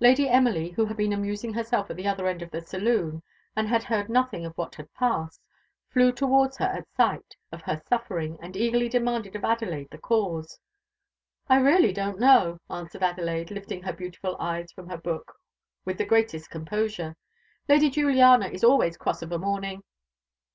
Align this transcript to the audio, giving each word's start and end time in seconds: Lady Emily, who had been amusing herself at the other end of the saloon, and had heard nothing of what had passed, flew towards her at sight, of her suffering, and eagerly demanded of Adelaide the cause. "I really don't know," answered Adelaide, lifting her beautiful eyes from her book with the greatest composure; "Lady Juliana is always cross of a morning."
Lady 0.00 0.26
Emily, 0.26 0.70
who 0.70 0.86
had 0.86 0.96
been 0.96 1.12
amusing 1.12 1.52
herself 1.52 1.90
at 1.90 1.96
the 1.96 2.08
other 2.08 2.26
end 2.26 2.40
of 2.40 2.50
the 2.50 2.62
saloon, 2.62 3.22
and 3.54 3.68
had 3.68 3.82
heard 3.82 4.08
nothing 4.08 4.46
of 4.46 4.56
what 4.56 4.74
had 4.74 4.90
passed, 4.94 5.42
flew 5.90 6.10
towards 6.10 6.56
her 6.56 6.64
at 6.64 6.88
sight, 6.94 7.36
of 7.52 7.60
her 7.60 7.82
suffering, 7.86 8.38
and 8.40 8.56
eagerly 8.56 8.88
demanded 8.88 9.36
of 9.36 9.44
Adelaide 9.44 9.88
the 9.90 9.98
cause. 9.98 10.58
"I 11.50 11.58
really 11.58 11.92
don't 11.92 12.18
know," 12.18 12.58
answered 12.70 13.02
Adelaide, 13.02 13.50
lifting 13.50 13.82
her 13.82 13.92
beautiful 13.92 14.34
eyes 14.40 14.72
from 14.72 14.88
her 14.88 14.96
book 14.96 15.34
with 15.84 15.98
the 15.98 16.06
greatest 16.06 16.48
composure; 16.48 17.14
"Lady 17.68 17.90
Juliana 17.90 18.46
is 18.48 18.64
always 18.64 18.96
cross 18.96 19.20
of 19.20 19.30
a 19.30 19.38
morning." 19.38 19.82